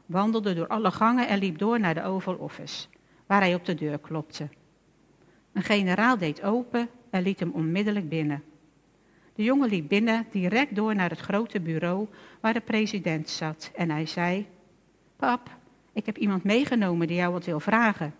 wandelde 0.06 0.54
door 0.54 0.66
alle 0.66 0.90
gangen 0.90 1.28
en 1.28 1.38
liep 1.38 1.58
door 1.58 1.80
naar 1.80 1.94
de 1.94 2.04
Oval 2.04 2.34
Office, 2.34 2.86
waar 3.28 3.40
hij 3.40 3.54
op 3.54 3.64
de 3.64 3.74
deur 3.74 3.98
klopte. 3.98 4.48
Een 5.52 5.62
generaal 5.62 6.18
deed 6.18 6.42
open 6.42 6.88
en 7.10 7.22
liet 7.22 7.40
hem 7.40 7.50
onmiddellijk 7.50 8.08
binnen. 8.08 8.42
De 9.34 9.42
jongen 9.42 9.68
liep 9.68 9.88
binnen, 9.88 10.26
direct 10.30 10.74
door 10.74 10.94
naar 10.94 11.10
het 11.10 11.20
grote 11.20 11.60
bureau 11.60 12.08
waar 12.40 12.52
de 12.52 12.60
president 12.60 13.28
zat. 13.28 13.70
En 13.74 13.90
hij 13.90 14.06
zei: 14.06 14.46
Pap, 15.16 15.56
ik 15.92 16.06
heb 16.06 16.18
iemand 16.18 16.44
meegenomen 16.44 17.06
die 17.06 17.16
jou 17.16 17.32
wat 17.32 17.44
wil 17.44 17.60
vragen. 17.60 18.14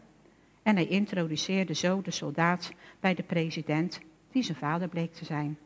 En 0.62 0.74
hij 0.74 0.86
introduceerde 0.86 1.74
zo 1.74 2.02
de 2.02 2.10
soldaat 2.10 2.72
bij 3.00 3.14
de 3.14 3.22
president, 3.22 4.00
die 4.32 4.42
zijn 4.42 4.58
vader 4.58 4.88
bleek 4.88 5.14
te 5.14 5.24
zijn. 5.24 5.58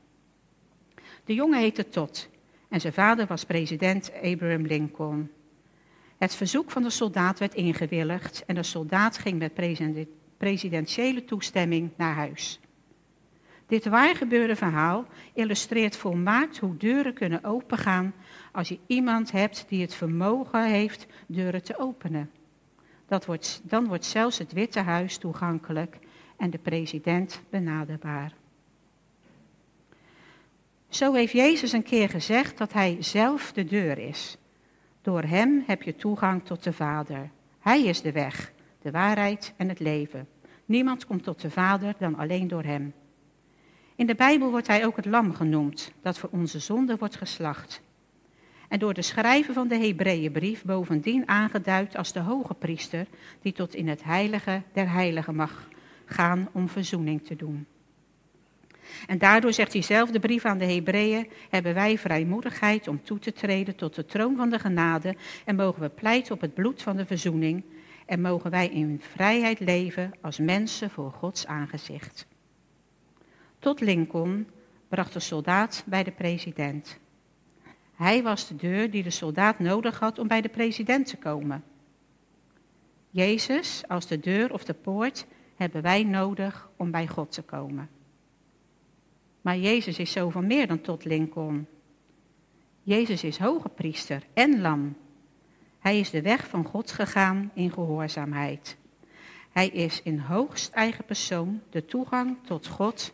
De 1.25 1.35
jongen 1.35 1.59
heette 1.59 1.89
Todd 1.89 2.29
en 2.69 2.81
zijn 2.81 2.93
vader 2.93 3.27
was 3.27 3.45
president 3.45 4.13
Abraham 4.23 4.67
Lincoln. 4.67 5.31
Het 6.23 6.35
verzoek 6.35 6.71
van 6.71 6.83
de 6.83 6.91
soldaat 6.91 7.39
werd 7.39 7.55
ingewilligd 7.55 8.45
en 8.47 8.55
de 8.55 8.63
soldaat 8.63 9.19
ging 9.19 9.39
met 9.39 9.53
presidentiële 10.37 11.25
toestemming 11.25 11.91
naar 11.97 12.15
huis. 12.15 12.61
Dit 13.67 13.85
waargebeurde 13.85 14.57
verhaal 14.57 15.07
illustreert 15.35 15.97
volmaakt 15.97 16.59
hoe 16.59 16.77
deuren 16.77 17.15
kunnen 17.15 17.45
opengaan 17.45 18.15
als 18.53 18.69
je 18.69 18.79
iemand 18.87 19.33
hebt 19.33 19.65
die 19.69 19.81
het 19.81 19.95
vermogen 19.95 20.65
heeft 20.71 21.07
deuren 21.27 21.63
te 21.63 21.79
openen. 21.79 22.31
Dat 23.07 23.27
wordt, 23.27 23.61
dan 23.65 23.87
wordt 23.87 24.05
zelfs 24.05 24.39
het 24.39 24.53
Witte 24.53 24.81
Huis 24.81 25.17
toegankelijk 25.17 25.99
en 26.37 26.51
de 26.51 26.59
president 26.59 27.43
benaderbaar. 27.51 28.33
Zo 30.89 31.13
heeft 31.13 31.33
Jezus 31.33 31.73
een 31.73 31.83
keer 31.83 32.09
gezegd 32.09 32.59
dat 32.59 32.73
Hij 32.73 32.97
zelf 33.01 33.53
de 33.53 33.65
deur 33.65 33.99
is. 33.99 34.37
Door 35.03 35.23
Hem 35.23 35.63
heb 35.67 35.83
je 35.83 35.97
toegang 35.97 36.45
tot 36.45 36.63
de 36.63 36.73
Vader. 36.73 37.31
Hij 37.59 37.85
is 37.85 38.03
de 38.03 38.13
weg, 38.13 38.53
de 38.83 38.91
waarheid 38.91 39.55
en 39.57 39.69
het 39.69 39.81
leven. 39.81 40.29
Niemand 40.65 41.07
komt 41.07 41.23
tot 41.23 41.41
de 41.41 41.51
Vader 41.51 41.95
dan 41.99 42.17
alleen 42.17 42.49
door 42.49 42.63
Hem. 42.63 42.93
In 43.95 44.07
de 44.07 44.15
Bijbel 44.15 44.51
wordt 44.51 44.67
Hij 44.67 44.87
ook 44.87 44.97
het 44.97 45.05
lam 45.05 45.35
genoemd, 45.35 45.93
dat 46.03 46.19
voor 46.19 46.29
onze 46.33 46.59
zonde 46.59 46.97
wordt 46.97 47.17
geslacht. 47.17 47.83
En 48.69 48.79
door 48.79 48.95
de 48.95 49.03
schrijver 49.03 49.55
van 49.55 49.69
de 49.69 49.77
Hebreeënbrief 49.77 50.65
bovendien 50.65 51.29
aangeduid 51.29 51.97
als 51.97 52.13
de 52.13 52.21
hoge 52.21 52.55
priester, 52.55 53.07
die 53.41 53.53
tot 53.53 53.75
in 53.75 53.89
het 53.89 54.05
heilige 54.05 54.63
der 54.73 54.91
heiligen 54.91 55.35
mag 55.35 55.69
gaan 56.05 56.49
om 56.53 56.69
verzoening 56.69 57.27
te 57.27 57.37
doen. 57.37 57.67
En 59.07 59.19
daardoor 59.19 59.53
zegt 59.53 59.73
diezelfde 59.73 60.21
brief 60.21 60.45
aan 60.45 60.59
de 60.59 60.73
Hebreeën, 60.73 61.29
hebben 61.51 61.75
wij 61.75 61.99
vrijmoedigheid 61.99 62.89
om 62.89 63.03
toe 63.03 63.19
te 63.19 63.33
treden 63.33 63.77
tot 63.77 63.95
de 63.95 64.05
troon 64.05 64.37
van 64.37 64.51
de 64.51 64.59
genade 64.59 65.17
en 65.45 65.57
mogen 65.57 65.83
we 65.83 65.89
pleiten 65.89 66.35
op 66.35 66.41
het 66.41 66.55
bloed 66.55 66.83
van 66.83 66.97
de 66.97 67.07
verzoening 67.07 67.65
en 68.07 68.21
mogen 68.21 68.51
wij 68.51 68.69
in 68.69 69.01
vrijheid 69.15 69.61
leven 69.61 70.11
als 70.21 70.39
mensen 70.39 70.91
voor 70.91 71.11
Gods 71.11 71.47
aangezicht. 71.47 72.27
Tot 73.59 73.81
Lincoln 73.81 74.47
bracht 74.89 75.13
de 75.13 75.21
soldaat 75.21 75.83
bij 75.87 76.03
de 76.03 76.11
president. 76.11 76.99
Hij 77.95 78.23
was 78.23 78.49
de 78.49 78.57
deur 78.57 78.91
die 78.91 79.03
de 79.03 79.11
soldaat 79.11 79.59
nodig 79.59 79.99
had 79.99 80.19
om 80.19 80.29
bij 80.29 80.41
de 80.41 80.49
president 80.49 81.07
te 81.07 81.17
komen. 81.17 81.65
Jezus 83.11 83.89
als 83.89 84.07
de 84.07 84.21
deur 84.21 84.53
of 84.53 84.65
de 84.65 84.75
poort 84.75 85.27
hebben 85.57 85.83
wij 85.83 86.03
nodig 86.03 86.71
om 86.77 86.91
bij 86.91 87.07
God 87.07 87.33
te 87.33 87.43
komen. 87.43 87.89
Maar 89.43 89.59
Jezus 89.59 89.99
is 89.99 90.13
zoveel 90.13 90.43
meer 90.43 90.67
dan 90.67 90.81
tot 90.81 91.05
Lincoln. 91.05 91.67
Jezus 92.83 93.25
is 93.25 93.39
hoge 93.39 93.69
priester 93.69 94.23
en 94.33 94.61
lam. 94.61 94.97
Hij 95.79 95.99
is 95.99 96.11
de 96.11 96.23
weg 96.23 96.49
van 96.49 96.65
God 96.65 96.91
gegaan 96.91 97.51
in 97.55 97.73
gehoorzaamheid. 97.73 98.77
Hij 99.51 99.69
is 99.69 100.03
in 100.03 100.19
hoogst 100.19 100.73
eigen 100.73 101.05
persoon 101.05 101.61
de 101.71 101.85
toegang 101.85 102.37
tot 102.45 102.67
God 102.67 103.13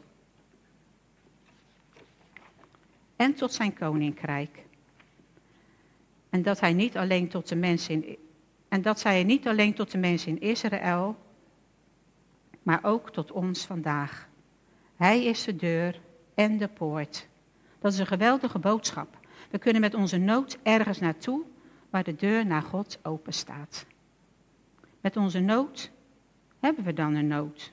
en 3.17 3.35
tot 3.35 3.53
zijn 3.53 3.75
koninkrijk. 3.75 4.67
En 6.31 6.43
dat 6.43 6.61
hij 6.61 6.73
niet 6.73 6.97
alleen 6.97 7.29
tot 7.29 7.49
de 7.49 7.57
mensen 7.57 8.17
en 8.69 8.83
dat 8.83 9.01
zij 9.01 9.25
niet 9.25 9.47
alleen 9.47 9.75
tot 9.75 9.91
de 9.91 9.99
mensen 9.99 10.31
in 10.31 10.49
Israël, 10.49 11.17
maar 12.63 12.81
ook 12.83 13.13
tot 13.13 13.33
ons 13.33 13.67
vandaag. 13.67 14.29
Hij 14.97 15.25
is 15.25 15.45
de 15.45 15.57
deur 15.57 16.01
en 16.39 16.57
de 16.57 16.69
poort. 16.69 17.27
Dat 17.79 17.93
is 17.93 17.99
een 17.99 18.07
geweldige 18.07 18.59
boodschap. 18.59 19.19
We 19.51 19.59
kunnen 19.59 19.81
met 19.81 19.95
onze 19.95 20.17
nood 20.17 20.59
ergens 20.63 20.99
naartoe 20.99 21.43
waar 21.91 22.05
de 22.05 22.15
deur 22.15 22.47
naar 22.47 22.63
God 22.63 22.99
open 23.03 23.33
staat. 23.33 23.87
Met 25.01 25.17
onze 25.17 25.41
nood 25.41 25.91
hebben 26.61 26.85
we 26.85 26.93
dan 26.93 27.15
een 27.15 27.27
nood. 27.27 27.73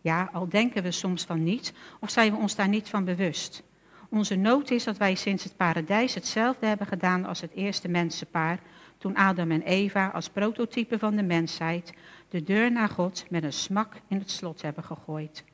Ja, 0.00 0.28
al 0.32 0.48
denken 0.48 0.82
we 0.82 0.90
soms 0.90 1.24
van 1.24 1.42
niet 1.42 1.72
of 2.00 2.10
zijn 2.10 2.32
we 2.32 2.38
ons 2.38 2.54
daar 2.54 2.68
niet 2.68 2.88
van 2.88 3.04
bewust. 3.04 3.62
Onze 4.08 4.36
nood 4.36 4.70
is 4.70 4.84
dat 4.84 4.96
wij 4.96 5.14
sinds 5.14 5.44
het 5.44 5.56
paradijs 5.56 6.14
hetzelfde 6.14 6.66
hebben 6.66 6.86
gedaan 6.86 7.24
als 7.24 7.40
het 7.40 7.52
eerste 7.52 7.88
mensenpaar, 7.88 8.60
toen 8.98 9.16
Adam 9.16 9.50
en 9.50 9.62
Eva 9.62 10.06
als 10.06 10.28
prototype 10.28 10.98
van 10.98 11.16
de 11.16 11.22
mensheid 11.22 11.92
de 12.28 12.42
deur 12.42 12.72
naar 12.72 12.88
God 12.88 13.24
met 13.28 13.44
een 13.44 13.52
smak 13.52 13.94
in 14.08 14.18
het 14.18 14.30
slot 14.30 14.62
hebben 14.62 14.84
gegooid. 14.84 15.44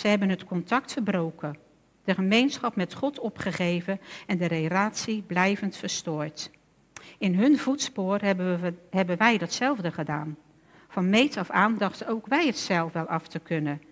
Ze 0.00 0.08
hebben 0.08 0.28
het 0.28 0.44
contact 0.44 0.92
verbroken, 0.92 1.56
de 2.04 2.14
gemeenschap 2.14 2.76
met 2.76 2.94
God 2.94 3.18
opgegeven 3.18 4.00
en 4.26 4.38
de 4.38 4.46
relatie 4.46 5.22
blijvend 5.22 5.76
verstoord. 5.76 6.50
In 7.18 7.34
hun 7.34 7.58
voetspoor 7.58 8.18
hebben, 8.20 8.60
we, 8.60 8.74
hebben 8.90 9.16
wij 9.16 9.38
datzelfde 9.38 9.92
gedaan. 9.92 10.36
Van 10.88 11.10
meet 11.10 11.36
af 11.36 11.50
aan 11.50 11.76
dachten 11.76 12.08
ook 12.08 12.26
wij 12.26 12.46
het 12.46 12.58
zelf 12.58 12.92
wel 12.92 13.06
af 13.06 13.28
te 13.28 13.38
kunnen 13.38 13.82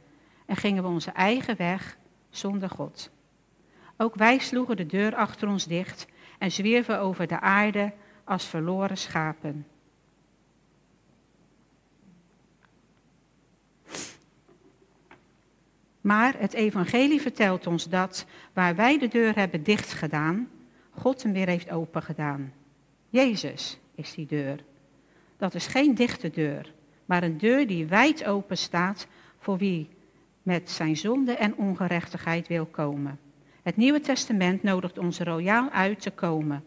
en 0.47 0.57
gingen 0.57 0.83
we 0.83 0.89
onze 0.89 1.11
eigen 1.11 1.57
weg 1.57 1.99
zonder 2.31 2.71
God. 2.71 3.11
Ook 3.97 4.15
wij 4.15 4.39
sloegen 4.39 4.77
de 4.77 4.87
deur 4.87 5.15
achter 5.15 5.49
ons 5.49 5.67
dicht 5.67 6.07
en 6.39 6.53
zwierven 6.53 7.01
over 7.01 7.27
de 7.27 7.41
aarde 7.41 7.93
als 8.25 8.47
verloren 8.47 8.99
schapen. 8.99 9.67
Maar 16.09 16.35
het 16.39 16.53
evangelie 16.53 17.21
vertelt 17.21 17.67
ons 17.67 17.85
dat 17.89 18.27
waar 18.53 18.77
wij 18.77 18.99
de 18.99 19.09
deur 19.09 19.35
hebben 19.35 19.63
dichtgedaan, 19.63 20.49
God 20.91 21.23
hem 21.23 21.33
weer 21.33 21.47
heeft 21.47 21.71
opengedaan. 21.71 22.53
Jezus 23.09 23.79
is 23.95 24.15
die 24.15 24.27
deur. 24.27 24.65
Dat 25.37 25.55
is 25.55 25.67
geen 25.67 25.95
dichte 25.95 26.31
deur, 26.31 26.73
maar 27.05 27.23
een 27.23 27.39
deur 27.39 27.67
die 27.67 27.87
wijd 27.87 28.25
open 28.25 28.59
staat 28.59 29.07
voor 29.39 29.57
wie 29.57 29.89
met 30.43 30.71
zijn 30.71 30.97
zonde 30.97 31.33
en 31.33 31.57
ongerechtigheid 31.57 32.49
wil 32.49 32.67
komen. 32.67 33.19
Het 33.63 33.77
Nieuwe 33.77 34.01
Testament 34.01 34.63
nodigt 34.63 34.99
ons 34.99 35.19
royaal 35.21 35.71
uit 35.71 36.01
te 36.01 36.11
komen. 36.11 36.65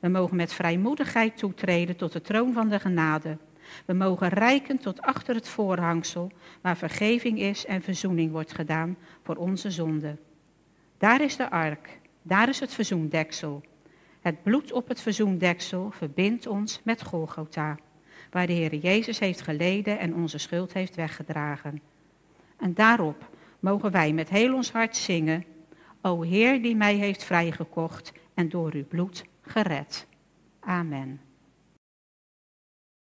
We 0.00 0.08
mogen 0.08 0.36
met 0.36 0.52
vrijmoedigheid 0.52 1.36
toetreden 1.38 1.96
tot 1.96 2.12
de 2.12 2.20
troon 2.20 2.52
van 2.52 2.68
de 2.68 2.80
genade. 2.80 3.38
We 3.86 3.92
mogen 3.92 4.28
reiken 4.28 4.78
tot 4.78 5.02
achter 5.02 5.34
het 5.34 5.48
voorhangsel, 5.48 6.32
waar 6.60 6.76
vergeving 6.76 7.38
is 7.38 7.66
en 7.66 7.82
verzoening 7.82 8.30
wordt 8.32 8.52
gedaan 8.52 8.96
voor 9.22 9.36
onze 9.36 9.70
zonden. 9.70 10.20
Daar 10.98 11.20
is 11.20 11.36
de 11.36 11.50
ark, 11.50 11.98
daar 12.22 12.48
is 12.48 12.60
het 12.60 12.74
verzoendeksel. 12.74 13.62
Het 14.20 14.42
bloed 14.42 14.72
op 14.72 14.88
het 14.88 15.00
verzoendeksel 15.00 15.90
verbindt 15.90 16.46
ons 16.46 16.80
met 16.84 17.02
Golgotha, 17.02 17.78
waar 18.30 18.46
de 18.46 18.52
Heer 18.52 18.74
Jezus 18.74 19.18
heeft 19.18 19.40
geleden 19.40 19.98
en 19.98 20.14
onze 20.14 20.38
schuld 20.38 20.72
heeft 20.72 20.94
weggedragen. 20.94 21.82
En 22.58 22.74
daarop 22.74 23.30
mogen 23.60 23.90
wij 23.90 24.12
met 24.12 24.28
heel 24.28 24.54
ons 24.54 24.72
hart 24.72 24.96
zingen, 24.96 25.44
O 26.00 26.22
Heer 26.22 26.62
die 26.62 26.76
mij 26.76 26.94
heeft 26.94 27.24
vrijgekocht 27.24 28.12
en 28.34 28.48
door 28.48 28.72
uw 28.72 28.86
bloed 28.86 29.24
gered. 29.42 30.06
Amen. 30.60 31.20